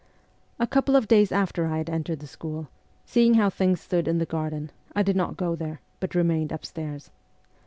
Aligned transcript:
A 0.57 0.65
couple 0.65 0.95
of 0.95 1.07
days 1.07 1.31
after 1.31 1.67
I 1.67 1.77
had 1.77 1.87
entered 1.87 2.21
the 2.21 2.25
school, 2.25 2.69
seeing 3.05 3.35
how 3.35 3.51
things 3.51 3.81
stood 3.81 4.07
in 4.07 4.17
the 4.17 4.25
gar 4.25 4.49
den, 4.49 4.71
I 4.95 5.03
did 5.03 5.15
not 5.15 5.37
go 5.37 5.55
there, 5.55 5.79
but 5.99 6.15
remained 6.15 6.51
upstairs. 6.51 7.11